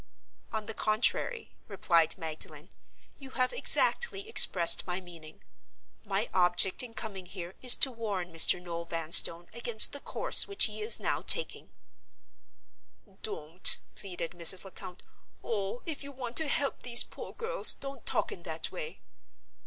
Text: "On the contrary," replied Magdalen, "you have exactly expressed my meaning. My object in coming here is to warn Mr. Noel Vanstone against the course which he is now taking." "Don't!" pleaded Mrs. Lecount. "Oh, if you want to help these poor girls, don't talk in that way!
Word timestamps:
"On 0.51 0.65
the 0.65 0.73
contrary," 0.73 1.51
replied 1.67 2.17
Magdalen, 2.17 2.71
"you 3.19 3.29
have 3.37 3.53
exactly 3.53 4.27
expressed 4.27 4.87
my 4.87 4.99
meaning. 4.99 5.43
My 6.03 6.27
object 6.33 6.81
in 6.81 6.95
coming 6.95 7.27
here 7.27 7.53
is 7.61 7.75
to 7.75 7.91
warn 7.91 8.33
Mr. 8.33 8.59
Noel 8.59 8.85
Vanstone 8.85 9.47
against 9.53 9.91
the 9.91 9.99
course 9.99 10.47
which 10.47 10.63
he 10.65 10.81
is 10.81 10.99
now 10.99 11.21
taking." 11.21 11.69
"Don't!" 13.21 13.77
pleaded 13.93 14.31
Mrs. 14.31 14.63
Lecount. 14.63 15.03
"Oh, 15.43 15.83
if 15.85 16.01
you 16.03 16.11
want 16.11 16.35
to 16.37 16.47
help 16.47 16.81
these 16.81 17.03
poor 17.03 17.33
girls, 17.33 17.75
don't 17.75 18.03
talk 18.03 18.31
in 18.31 18.41
that 18.41 18.71
way! 18.71 19.01